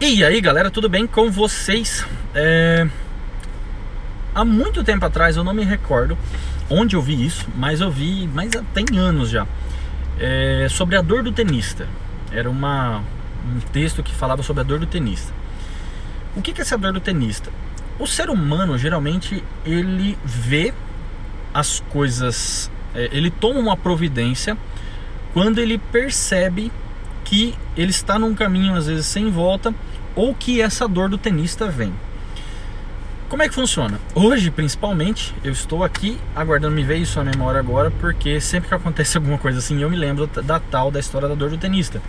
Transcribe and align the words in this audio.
E 0.00 0.22
aí 0.22 0.40
galera, 0.40 0.70
tudo 0.70 0.88
bem 0.88 1.08
com 1.08 1.28
vocês? 1.28 2.06
É... 2.32 2.86
Há 4.32 4.44
muito 4.44 4.84
tempo 4.84 5.04
atrás, 5.04 5.36
eu 5.36 5.42
não 5.42 5.52
me 5.52 5.64
recordo 5.64 6.16
onde 6.70 6.94
eu 6.94 7.02
vi 7.02 7.26
isso, 7.26 7.48
mas 7.56 7.80
eu 7.80 7.90
vi, 7.90 8.30
mas 8.32 8.52
tem 8.72 8.96
anos 8.96 9.28
já, 9.28 9.44
é... 10.20 10.68
sobre 10.70 10.94
a 10.94 11.02
dor 11.02 11.24
do 11.24 11.32
tenista. 11.32 11.88
Era 12.30 12.48
uma... 12.48 13.02
um 13.44 13.58
texto 13.72 14.00
que 14.00 14.14
falava 14.14 14.40
sobre 14.40 14.60
a 14.60 14.64
dor 14.64 14.78
do 14.78 14.86
tenista. 14.86 15.32
O 16.36 16.40
que 16.40 16.52
é 16.56 16.62
essa 16.62 16.78
dor 16.78 16.92
do 16.92 17.00
tenista? 17.00 17.50
O 17.98 18.06
ser 18.06 18.30
humano 18.30 18.78
geralmente 18.78 19.42
ele 19.66 20.16
vê 20.24 20.72
as 21.52 21.80
coisas, 21.90 22.70
é, 22.94 23.08
ele 23.10 23.32
toma 23.32 23.58
uma 23.58 23.76
providência 23.76 24.56
quando 25.34 25.58
ele 25.58 25.76
percebe 25.76 26.70
que 27.24 27.52
ele 27.76 27.90
está 27.90 28.18
num 28.18 28.34
caminho 28.34 28.74
às 28.74 28.86
vezes 28.86 29.04
sem 29.04 29.28
volta 29.30 29.74
ou 30.18 30.34
que 30.34 30.60
essa 30.60 30.88
dor 30.88 31.08
do 31.08 31.16
tenista 31.16 31.68
vem. 31.68 31.94
Como 33.28 33.40
é 33.40 33.48
que 33.48 33.54
funciona? 33.54 34.00
Hoje, 34.16 34.50
principalmente, 34.50 35.32
eu 35.44 35.52
estou 35.52 35.84
aqui 35.84 36.18
aguardando 36.34 36.74
me 36.74 36.82
ver 36.82 36.96
isso 36.96 37.22
na 37.22 37.30
memória 37.30 37.60
agora, 37.60 37.88
porque 38.00 38.40
sempre 38.40 38.68
que 38.68 38.74
acontece 38.74 39.16
alguma 39.18 39.38
coisa 39.38 39.60
assim, 39.60 39.80
eu 39.80 39.88
me 39.88 39.96
lembro 39.96 40.26
da 40.26 40.58
tal 40.58 40.90
da 40.90 40.98
história 40.98 41.28
da 41.28 41.36
dor 41.36 41.50
do 41.50 41.56
tenista. 41.56 42.02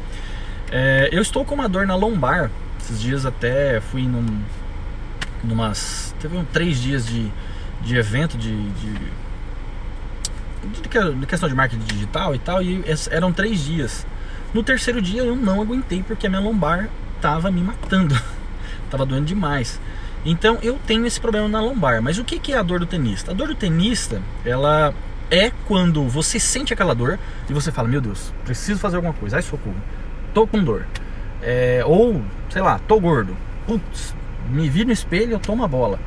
É, 0.72 1.10
eu 1.12 1.22
estou 1.22 1.46
com 1.46 1.54
uma 1.54 1.70
dor 1.70 1.86
na 1.86 1.94
lombar. 1.94 2.50
Esses 2.80 3.00
dias 3.00 3.28
até 3.28 3.80
fui 3.80 4.02
num, 4.02 4.42
numas. 5.44 6.16
Teve 6.20 6.36
um, 6.36 6.44
três 6.46 6.82
dias 6.82 7.06
de, 7.06 7.32
de 7.84 7.96
evento 7.96 8.40
de, 8.40 8.70
de, 8.72 8.94
de, 10.82 11.14
de 11.20 11.26
questão 11.28 11.48
de 11.48 11.54
marketing 11.54 11.84
digital 11.84 12.34
e 12.34 12.40
tal, 12.40 12.64
e 12.64 12.84
eram 13.12 13.32
três 13.32 13.64
dias. 13.64 14.08
No 14.52 14.64
terceiro 14.64 15.00
dia 15.00 15.22
eu 15.22 15.36
não 15.36 15.62
aguentei 15.62 16.02
porque 16.02 16.26
a 16.26 16.30
minha 16.30 16.42
lombar 16.42 16.90
tava 17.22 17.52
me 17.52 17.62
matando, 17.62 18.20
tava 18.90 19.06
doendo 19.06 19.26
demais. 19.26 19.80
Então 20.26 20.58
eu 20.62 20.78
tenho 20.86 21.06
esse 21.06 21.20
problema 21.20 21.48
na 21.48 21.62
lombar. 21.62 22.02
Mas 22.02 22.18
o 22.18 22.24
que, 22.24 22.40
que 22.40 22.54
é 22.54 22.58
a 22.58 22.64
dor 22.64 22.80
do 22.80 22.86
tenista? 22.86 23.32
A 23.32 23.34
dor 23.34 23.48
do 23.48 23.56
tenista, 23.56 24.22
ela 24.46 24.94
é 25.32 25.52
quando 25.68 26.08
você 26.08 26.40
sente 26.40 26.74
aquela 26.74 26.94
dor 26.94 27.20
e 27.50 27.54
você 27.54 27.72
fala: 27.72 27.88
Meu 27.88 28.02
Deus, 28.02 28.34
preciso 28.44 28.80
fazer 28.80 28.98
alguma 28.98 29.14
coisa. 29.14 29.38
Ai, 29.38 29.42
socorro, 29.42 29.76
tô 30.34 30.46
com 30.46 30.64
dor. 30.64 30.86
É, 31.42 31.84
ou, 31.86 32.22
sei 32.50 32.62
lá, 32.62 32.80
tô 32.88 33.00
gordo. 33.00 33.36
Putz, 33.66 34.14
me 34.50 34.70
vi 34.70 34.84
no 34.84 34.92
espelho, 34.92 35.34
eu 35.34 35.40
tomo 35.40 35.64
a 35.64 35.68
bola. 35.68 36.00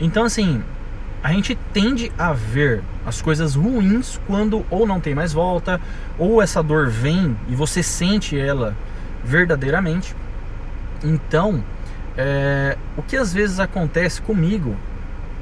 Então, 0.00 0.24
assim, 0.24 0.62
a 1.22 1.32
gente 1.32 1.56
tende 1.72 2.12
a 2.18 2.32
ver 2.32 2.82
as 3.04 3.22
coisas 3.22 3.54
ruins 3.54 4.20
quando 4.26 4.64
ou 4.70 4.86
não 4.86 5.00
tem 5.00 5.14
mais 5.14 5.32
volta, 5.32 5.80
ou 6.18 6.42
essa 6.42 6.62
dor 6.62 6.88
vem 6.88 7.36
e 7.48 7.54
você 7.54 7.82
sente 7.82 8.38
ela 8.38 8.76
verdadeiramente. 9.24 10.14
Então, 11.02 11.62
é, 12.16 12.76
o 12.96 13.02
que 13.02 13.16
às 13.16 13.32
vezes 13.32 13.60
acontece 13.60 14.22
comigo 14.22 14.76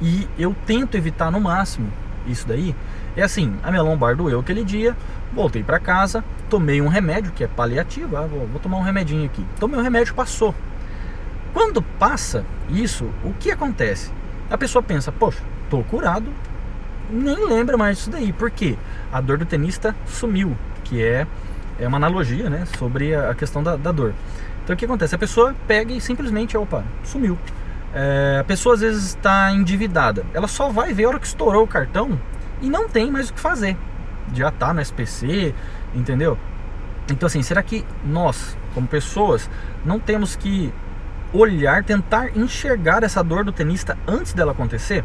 e 0.00 0.28
eu 0.38 0.54
tento 0.66 0.96
evitar 0.96 1.30
no 1.30 1.40
máximo 1.40 1.90
isso 2.26 2.46
daí 2.46 2.74
é 3.16 3.22
assim: 3.22 3.54
a 3.62 3.70
minha 3.70 3.82
lombar 3.82 4.16
doeu 4.16 4.40
aquele 4.40 4.64
dia, 4.64 4.96
voltei 5.32 5.62
para 5.62 5.78
casa, 5.78 6.24
tomei 6.48 6.80
um 6.80 6.88
remédio 6.88 7.32
que 7.32 7.44
é 7.44 7.46
paliativo, 7.46 8.16
ah, 8.16 8.26
vou, 8.26 8.46
vou 8.46 8.60
tomar 8.60 8.78
um 8.78 8.82
remedinho 8.82 9.26
aqui. 9.26 9.44
Tomei 9.60 9.78
um 9.78 9.82
remédio, 9.82 10.14
passou. 10.14 10.54
Quando 11.52 11.82
passa 11.82 12.44
isso, 12.68 13.04
o 13.22 13.32
que 13.34 13.50
acontece? 13.50 14.10
A 14.50 14.58
pessoa 14.58 14.82
pensa, 14.82 15.12
poxa, 15.12 15.40
tô 15.70 15.82
curado, 15.84 16.26
nem 17.10 17.46
lembra 17.46 17.76
mais 17.76 17.98
disso 17.98 18.10
daí. 18.10 18.32
Por 18.32 18.50
quê? 18.50 18.76
A 19.12 19.20
dor 19.20 19.38
do 19.38 19.46
tenista 19.46 19.94
sumiu, 20.06 20.56
que 20.82 21.02
é, 21.02 21.26
é 21.78 21.86
uma 21.86 21.96
analogia 21.96 22.50
né, 22.50 22.66
sobre 22.76 23.14
a, 23.14 23.34
questão 23.34 23.62
da, 23.62 23.76
da 23.76 23.92
dor. 23.92 24.14
Então 24.64 24.74
o 24.74 24.76
que 24.76 24.86
acontece? 24.86 25.14
A 25.14 25.18
pessoa 25.18 25.54
pega 25.68 25.92
e 25.92 26.00
simplesmente, 26.00 26.56
opa, 26.56 26.82
sumiu. 27.04 27.38
É, 27.94 28.38
a 28.40 28.44
pessoa 28.44 28.74
às 28.74 28.80
vezes 28.80 29.04
está 29.08 29.52
endividada. 29.52 30.24
Ela 30.32 30.48
só 30.48 30.70
vai 30.70 30.92
ver 30.92 31.04
a 31.04 31.08
hora 31.10 31.20
que 31.20 31.26
estourou 31.26 31.62
o 31.62 31.66
cartão 31.66 32.18
e 32.62 32.68
não 32.68 32.88
tem 32.88 33.10
mais 33.10 33.28
o 33.28 33.34
que 33.34 33.40
fazer. 33.40 33.76
Já 34.32 34.48
está 34.48 34.72
no 34.72 34.80
SPC, 34.80 35.54
entendeu? 35.94 36.38
Então 37.10 37.26
assim, 37.26 37.42
será 37.42 37.62
que 37.62 37.84
nós, 38.04 38.56
como 38.72 38.88
pessoas, 38.88 39.50
não 39.84 40.00
temos 40.00 40.34
que 40.34 40.72
olhar, 41.32 41.84
tentar 41.84 42.36
enxergar 42.36 43.02
essa 43.02 43.22
dor 43.22 43.44
do 43.44 43.52
tenista 43.52 43.98
antes 44.08 44.32
dela 44.32 44.52
acontecer? 44.52 45.04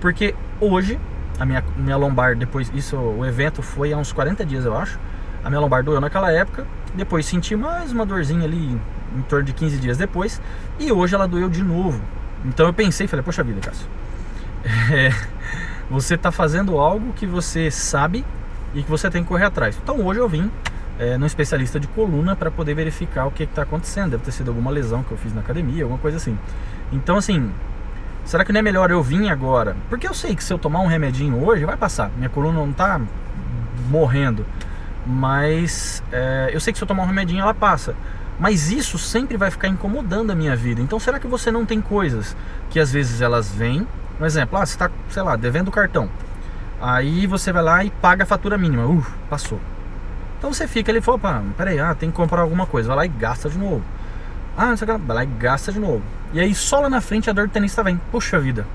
Porque 0.00 0.32
hoje, 0.60 0.98
a 1.40 1.44
minha, 1.44 1.64
minha 1.76 1.96
lombar, 1.96 2.36
depois, 2.36 2.70
isso, 2.72 2.96
o 2.96 3.26
evento 3.26 3.62
foi 3.62 3.92
há 3.92 3.96
uns 3.98 4.12
40 4.12 4.46
dias, 4.46 4.64
eu 4.64 4.76
acho. 4.76 4.98
A 5.46 5.48
minha 5.48 5.60
lombar 5.60 5.84
doeu 5.84 6.00
naquela 6.00 6.32
época, 6.32 6.66
depois 6.92 7.24
senti 7.24 7.54
mais 7.54 7.92
uma 7.92 8.04
dorzinha 8.04 8.42
ali 8.42 8.76
em 9.16 9.22
torno 9.28 9.44
de 9.44 9.52
15 9.52 9.78
dias 9.78 9.96
depois, 9.96 10.42
e 10.76 10.90
hoje 10.90 11.14
ela 11.14 11.28
doeu 11.28 11.48
de 11.48 11.62
novo. 11.62 12.02
Então 12.44 12.66
eu 12.66 12.72
pensei, 12.72 13.06
falei, 13.06 13.22
poxa 13.22 13.44
vida, 13.44 13.60
Cássio, 13.60 13.86
é, 14.92 15.14
você 15.88 16.16
está 16.16 16.32
fazendo 16.32 16.76
algo 16.80 17.12
que 17.12 17.24
você 17.24 17.70
sabe 17.70 18.24
e 18.74 18.82
que 18.82 18.90
você 18.90 19.08
tem 19.08 19.22
que 19.22 19.28
correr 19.28 19.44
atrás. 19.44 19.78
Então 19.80 20.04
hoje 20.04 20.18
eu 20.18 20.28
vim 20.28 20.50
é, 20.98 21.16
num 21.16 21.26
especialista 21.26 21.78
de 21.78 21.86
coluna 21.86 22.34
para 22.34 22.50
poder 22.50 22.74
verificar 22.74 23.26
o 23.26 23.30
que 23.30 23.44
está 23.44 23.62
acontecendo. 23.62 24.10
Deve 24.10 24.24
ter 24.24 24.32
sido 24.32 24.48
alguma 24.48 24.72
lesão 24.72 25.04
que 25.04 25.12
eu 25.12 25.16
fiz 25.16 25.32
na 25.32 25.42
academia, 25.42 25.84
alguma 25.84 26.00
coisa 26.00 26.16
assim. 26.16 26.36
Então, 26.90 27.16
assim, 27.16 27.52
será 28.24 28.44
que 28.44 28.52
não 28.52 28.58
é 28.58 28.62
melhor 28.64 28.90
eu 28.90 29.00
vir 29.00 29.30
agora? 29.30 29.76
Porque 29.88 30.08
eu 30.08 30.14
sei 30.14 30.34
que 30.34 30.42
se 30.42 30.52
eu 30.52 30.58
tomar 30.58 30.80
um 30.80 30.88
remedinho 30.88 31.40
hoje, 31.40 31.64
vai 31.64 31.76
passar. 31.76 32.10
Minha 32.16 32.30
coluna 32.30 32.58
não 32.58 32.70
está 32.70 33.00
morrendo. 33.88 34.44
Mas 35.06 36.02
é, 36.10 36.50
eu 36.52 36.60
sei 36.60 36.72
que 36.72 36.78
se 36.78 36.84
eu 36.84 36.88
tomar 36.88 37.04
um 37.04 37.06
remedinho, 37.06 37.42
ela 37.42 37.54
passa. 37.54 37.94
Mas 38.38 38.70
isso 38.70 38.98
sempre 38.98 39.36
vai 39.36 39.50
ficar 39.50 39.68
incomodando 39.68 40.30
a 40.30 40.34
minha 40.34 40.54
vida. 40.56 40.80
Então, 40.80 40.98
será 40.98 41.18
que 41.18 41.26
você 41.26 41.50
não 41.50 41.64
tem 41.64 41.80
coisas 41.80 42.36
que 42.68 42.80
às 42.80 42.92
vezes 42.92 43.20
elas 43.20 43.50
vêm? 43.50 43.86
Um 44.20 44.26
exemplo, 44.26 44.58
ah, 44.58 44.66
você 44.66 44.74
está, 44.74 44.90
sei 45.08 45.22
lá, 45.22 45.36
devendo 45.36 45.68
o 45.68 45.72
cartão. 45.72 46.10
Aí 46.80 47.26
você 47.26 47.52
vai 47.52 47.62
lá 47.62 47.84
e 47.84 47.90
paga 47.90 48.24
a 48.24 48.26
fatura 48.26 48.58
mínima. 48.58 48.86
Uh, 48.86 49.06
passou 49.30 49.60
então 50.38 50.52
você 50.52 50.68
fica 50.68 50.92
ali 50.92 50.98
e 50.98 51.02
fala, 51.02 51.16
opa, 51.16 51.42
peraí, 51.56 51.80
ah, 51.80 51.94
tem 51.94 52.10
que 52.10 52.16
comprar 52.16 52.42
alguma 52.42 52.66
coisa. 52.66 52.88
Vai 52.88 52.96
lá 52.96 53.06
e 53.06 53.08
gasta 53.08 53.48
de 53.48 53.58
novo. 53.58 53.82
Ah, 54.56 54.66
não 54.66 54.76
sei 54.76 54.88
o 54.88 54.92
que, 54.92 55.06
vai 55.06 55.16
lá 55.16 55.24
e 55.24 55.26
gasta 55.26 55.72
de 55.72 55.78
novo. 55.78 56.02
E 56.32 56.40
aí 56.40 56.54
só 56.54 56.80
lá 56.80 56.88
na 56.88 57.00
frente 57.00 57.30
a 57.30 57.32
dor 57.32 57.48
do 57.48 57.52
tenista 57.52 57.82
vem. 57.82 58.00
Puxa 58.12 58.38
vida, 58.38 58.66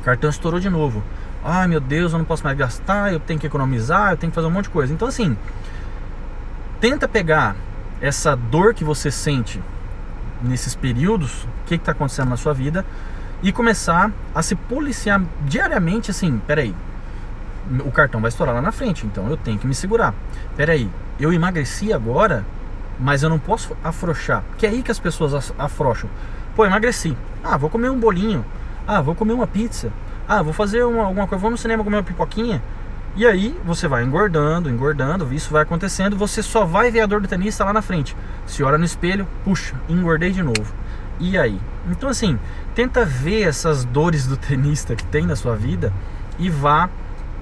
o 0.00 0.04
cartão 0.04 0.28
estourou 0.28 0.58
de 0.58 0.68
novo. 0.68 1.02
Ai 1.44 1.66
meu 1.66 1.80
Deus, 1.80 2.12
eu 2.12 2.18
não 2.18 2.24
posso 2.24 2.44
mais 2.44 2.56
gastar, 2.56 3.12
eu 3.12 3.20
tenho 3.20 3.40
que 3.40 3.46
economizar, 3.46 4.12
eu 4.12 4.16
tenho 4.16 4.30
que 4.30 4.34
fazer 4.34 4.46
um 4.46 4.50
monte 4.50 4.64
de 4.64 4.70
coisa. 4.70 4.92
Então 4.92 5.08
assim, 5.08 5.36
tenta 6.80 7.08
pegar 7.08 7.56
essa 8.00 8.36
dor 8.36 8.74
que 8.74 8.84
você 8.84 9.10
sente 9.10 9.62
nesses 10.42 10.74
períodos, 10.74 11.44
o 11.44 11.48
que 11.66 11.74
está 11.74 11.92
acontecendo 11.92 12.28
na 12.28 12.36
sua 12.36 12.52
vida, 12.52 12.84
e 13.42 13.52
começar 13.52 14.12
a 14.34 14.42
se 14.42 14.54
policiar 14.54 15.22
diariamente 15.44 16.10
assim, 16.10 16.40
peraí, 16.46 16.74
o 17.84 17.90
cartão 17.90 18.20
vai 18.20 18.28
estourar 18.28 18.54
lá 18.54 18.60
na 18.60 18.72
frente, 18.72 19.06
então 19.06 19.28
eu 19.28 19.36
tenho 19.36 19.58
que 19.58 19.66
me 19.66 19.74
segurar. 19.74 20.14
Pera 20.56 20.72
aí, 20.72 20.90
eu 21.18 21.32
emagreci 21.32 21.92
agora, 21.92 22.44
mas 22.98 23.22
eu 23.22 23.30
não 23.30 23.38
posso 23.38 23.76
afrouxar. 23.82 24.42
Que 24.58 24.66
é 24.66 24.70
aí 24.70 24.82
que 24.82 24.90
as 24.90 24.98
pessoas 24.98 25.52
afrouxam. 25.58 26.10
Pô, 26.56 26.66
emagreci. 26.66 27.16
Ah, 27.44 27.56
vou 27.56 27.70
comer 27.70 27.90
um 27.90 27.98
bolinho. 27.98 28.44
Ah, 28.86 29.00
vou 29.00 29.14
comer 29.14 29.32
uma 29.32 29.46
pizza. 29.46 29.90
Ah, 30.32 30.42
vou 30.42 30.52
fazer 30.52 30.84
uma, 30.84 31.02
alguma 31.02 31.26
coisa, 31.26 31.42
vou 31.42 31.50
no 31.50 31.58
cinema 31.58 31.82
comer 31.82 31.96
uma 31.96 32.04
pipoquinha. 32.04 32.62
E 33.16 33.26
aí 33.26 33.58
você 33.64 33.88
vai 33.88 34.04
engordando, 34.04 34.70
engordando, 34.70 35.34
isso 35.34 35.50
vai 35.50 35.64
acontecendo, 35.64 36.16
você 36.16 36.40
só 36.40 36.64
vai 36.64 36.88
ver 36.88 37.00
a 37.00 37.06
dor 37.06 37.20
do 37.20 37.26
tenista 37.26 37.64
lá 37.64 37.72
na 37.72 37.82
frente. 37.82 38.16
Se 38.46 38.62
olha 38.62 38.78
no 38.78 38.84
espelho, 38.84 39.26
puxa, 39.42 39.74
engordei 39.88 40.30
de 40.30 40.40
novo. 40.40 40.72
E 41.18 41.36
aí? 41.36 41.60
Então 41.90 42.08
assim, 42.08 42.38
tenta 42.76 43.04
ver 43.04 43.42
essas 43.42 43.84
dores 43.84 44.24
do 44.24 44.36
tenista 44.38 44.94
que 44.94 45.02
tem 45.02 45.26
na 45.26 45.34
sua 45.34 45.56
vida 45.56 45.92
e 46.38 46.48
vá 46.48 46.88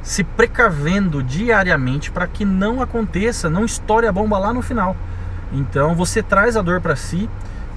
se 0.00 0.25
precavendo 0.25 1.22
diariamente 1.22 2.10
para 2.10 2.27
que 2.27 2.43
não 2.43 2.81
aconteça, 2.81 3.50
não 3.50 3.66
estoure 3.66 4.06
a 4.06 4.12
bomba 4.12 4.38
lá 4.38 4.50
no 4.50 4.62
final. 4.62 4.97
Então 5.53 5.94
você 5.94 6.22
traz 6.22 6.56
a 6.56 6.62
dor 6.62 6.81
para 6.81 6.97
si, 6.97 7.28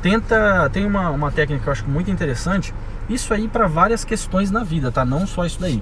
tenta. 0.01 0.69
Tem 0.71 0.85
uma, 0.85 1.09
uma 1.09 1.31
técnica 1.31 1.63
que 1.63 1.69
eu 1.69 1.73
acho 1.73 1.87
muito 1.87 2.09
interessante. 2.09 2.73
Isso 3.09 3.33
aí 3.33 3.47
para 3.47 3.67
várias 3.67 4.03
questões 4.03 4.51
na 4.51 4.63
vida, 4.63 4.91
tá? 4.91 5.03
Não 5.05 5.25
só 5.27 5.45
isso 5.45 5.59
daí. 5.59 5.81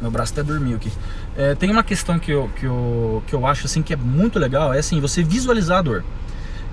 Meu 0.00 0.10
braço 0.10 0.32
até 0.32 0.42
dormiu 0.42 0.76
aqui. 0.76 0.90
É, 1.36 1.54
tem 1.54 1.70
uma 1.70 1.82
questão 1.82 2.18
que 2.18 2.30
eu, 2.30 2.50
que, 2.56 2.66
eu, 2.66 3.22
que 3.26 3.34
eu 3.34 3.46
acho 3.46 3.66
assim 3.66 3.82
que 3.82 3.92
é 3.92 3.96
muito 3.96 4.38
legal, 4.38 4.74
é 4.74 4.78
assim, 4.78 5.00
você 5.00 5.22
visualizar 5.22 5.78
a 5.78 5.82
dor. 5.82 6.04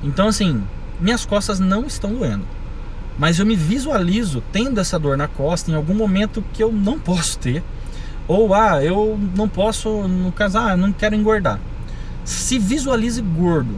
Então 0.04 0.28
assim, 0.28 0.64
minhas 1.00 1.26
costas 1.26 1.60
não 1.60 1.86
estão 1.86 2.14
doendo. 2.14 2.46
Mas 3.18 3.38
eu 3.38 3.46
me 3.46 3.56
visualizo 3.56 4.42
tendo 4.52 4.80
essa 4.80 4.98
dor 4.98 5.16
na 5.16 5.28
costa 5.28 5.70
em 5.70 5.76
algum 5.76 5.94
momento 5.94 6.44
que 6.54 6.64
eu 6.64 6.72
não 6.72 6.98
posso 6.98 7.38
ter 7.38 7.64
ou, 8.30 8.54
ah, 8.54 8.84
eu 8.84 9.20
não 9.36 9.50
posso, 9.50 10.08
no 10.08 10.32
caso, 10.32 10.60
ah, 10.60 10.78
não 10.78 10.94
quero 10.94 11.16
engordar. 11.16 11.60
Se 12.24 12.60
visualize 12.60 13.20
gordo, 13.24 13.76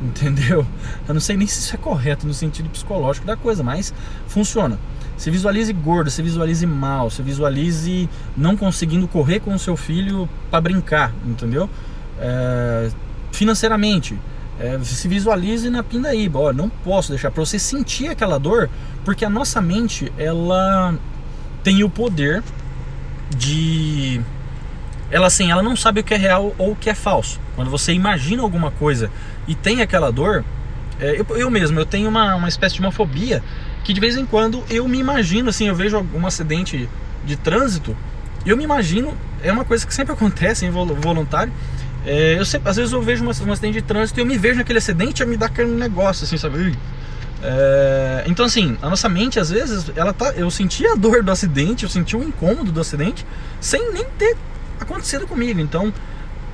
entendeu? 0.04 0.66
Eu 1.06 1.14
não 1.14 1.20
sei 1.20 1.36
nem 1.36 1.46
se 1.46 1.60
isso 1.60 1.74
é 1.74 1.78
correto 1.78 2.26
no 2.26 2.34
sentido 2.34 2.68
psicológico 2.70 3.26
da 3.26 3.36
coisa, 3.36 3.62
mas 3.62 3.92
funciona. 4.26 4.78
Se 5.16 5.30
visualize 5.30 5.72
gordo, 5.72 6.10
se 6.10 6.22
visualize 6.22 6.66
mal, 6.66 7.10
se 7.10 7.22
visualize 7.22 8.08
não 8.36 8.56
conseguindo 8.56 9.06
correr 9.06 9.40
com 9.40 9.54
o 9.54 9.58
seu 9.58 9.76
filho 9.76 10.28
para 10.50 10.60
brincar, 10.62 11.12
entendeu? 11.26 11.68
É, 12.18 12.90
financeiramente, 13.32 14.18
É, 14.62 14.78
se 14.82 15.08
visualize 15.08 15.70
na 15.70 15.82
pindaíba, 15.82 16.38
ó, 16.38 16.52
não 16.52 16.68
posso 16.68 17.08
deixar 17.08 17.30
para 17.30 17.42
você 17.42 17.58
sentir 17.58 18.08
aquela 18.08 18.38
dor, 18.38 18.68
porque 19.06 19.24
a 19.24 19.30
nossa 19.30 19.58
mente 19.58 20.12
ela 20.18 20.94
tem 21.64 21.82
o 21.82 21.88
poder 21.88 22.42
de 23.34 24.20
ela 25.10 25.28
assim, 25.28 25.50
ela 25.50 25.62
não 25.62 25.74
sabe 25.74 26.00
o 26.00 26.04
que 26.04 26.12
é 26.12 26.18
real 26.18 26.54
ou 26.58 26.72
o 26.72 26.76
que 26.76 26.90
é 26.90 26.94
falso. 26.94 27.40
Quando 27.56 27.70
você 27.70 27.94
imagina 27.94 28.42
alguma 28.42 28.70
coisa 28.70 29.10
e 29.46 29.54
tem 29.54 29.82
aquela 29.82 30.10
dor, 30.10 30.44
é, 31.00 31.20
eu, 31.20 31.36
eu 31.36 31.50
mesmo, 31.50 31.78
eu 31.78 31.86
tenho 31.86 32.08
uma, 32.08 32.34
uma 32.34 32.48
espécie 32.48 32.74
de 32.74 32.80
uma 32.80 32.92
fobia 32.92 33.42
que 33.82 33.92
de 33.92 34.00
vez 34.00 34.16
em 34.16 34.26
quando 34.26 34.62
eu 34.68 34.86
me 34.86 34.98
imagino 34.98 35.48
assim, 35.48 35.68
eu 35.68 35.74
vejo 35.74 36.04
um 36.14 36.26
acidente 36.26 36.88
de 37.24 37.36
trânsito, 37.36 37.96
eu 38.44 38.56
me 38.56 38.64
imagino, 38.64 39.16
é 39.42 39.50
uma 39.50 39.64
coisa 39.64 39.86
que 39.86 39.94
sempre 39.94 40.12
acontece 40.14 40.66
em 40.66 40.70
voluntário, 40.70 41.52
é, 42.04 42.38
eu 42.38 42.44
sempre, 42.44 42.68
às 42.68 42.76
vezes 42.76 42.92
eu 42.92 43.02
vejo 43.02 43.24
um 43.24 43.30
acidente 43.30 43.72
de 43.72 43.82
trânsito 43.82 44.20
e 44.20 44.22
eu 44.22 44.26
me 44.26 44.38
vejo 44.38 44.56
naquele 44.56 44.78
acidente 44.78 45.22
e 45.22 45.26
me 45.26 45.36
dá 45.36 45.46
aquele 45.46 45.70
negócio 45.70 46.24
assim, 46.24 46.36
sabe? 46.36 46.76
É, 47.42 48.24
então 48.26 48.44
assim, 48.44 48.76
a 48.82 48.90
nossa 48.90 49.08
mente 49.08 49.38
às 49.38 49.50
vezes, 49.50 49.90
ela 49.96 50.12
tá, 50.12 50.32
eu 50.32 50.50
senti 50.50 50.86
a 50.86 50.94
dor 50.94 51.22
do 51.22 51.30
acidente, 51.30 51.84
eu 51.84 51.90
senti 51.90 52.16
o 52.16 52.22
incômodo 52.22 52.70
do 52.70 52.80
acidente, 52.80 53.26
sem 53.60 53.92
nem 53.92 54.04
ter 54.18 54.36
acontecido 54.78 55.26
comigo. 55.26 55.60
Então, 55.60 55.92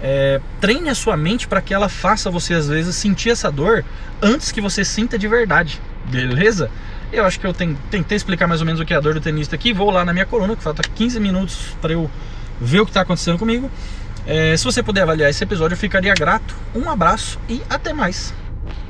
é, 0.09 0.41
treine 0.61 0.89
a 0.89 0.95
sua 0.95 1.17
mente 1.17 1.49
para 1.49 1.61
que 1.61 1.75
ela 1.75 1.89
faça 1.89 2.31
você 2.31 2.55
às 2.55 2.69
vezes 2.69 2.95
sentir 2.95 3.31
essa 3.31 3.51
dor 3.51 3.85
antes 4.23 4.53
que 4.53 4.61
você 4.61 4.85
sinta 4.85 5.19
de 5.19 5.27
verdade, 5.27 5.81
beleza? 6.05 6.71
Eu 7.13 7.25
acho 7.25 7.41
que 7.41 7.47
eu 7.47 7.53
tentei 7.53 8.17
explicar 8.17 8.47
mais 8.47 8.61
ou 8.61 8.67
menos 8.67 8.81
o 8.81 8.85
que 8.85 8.95
é 8.95 8.97
a 8.97 9.01
dor 9.01 9.15
do 9.15 9.21
tenista 9.21 9.57
aqui. 9.57 9.73
Vou 9.73 9.91
lá 9.91 10.05
na 10.05 10.13
minha 10.13 10.25
coluna, 10.25 10.55
que 10.55 10.63
falta 10.63 10.81
15 10.83 11.19
minutos 11.19 11.77
para 11.81 11.93
eu 11.93 12.09
ver 12.61 12.81
o 12.81 12.85
que 12.85 12.91
está 12.91 13.01
acontecendo 13.01 13.37
comigo. 13.37 13.69
É, 14.25 14.57
se 14.57 14.65
você 14.65 14.81
puder 14.81 15.03
avaliar 15.03 15.29
esse 15.29 15.43
episódio, 15.43 15.75
eu 15.75 15.79
ficaria 15.79 16.15
grato. 16.15 16.55
Um 16.73 16.89
abraço 16.89 17.41
e 17.49 17.61
até 17.69 17.93
mais. 17.93 18.33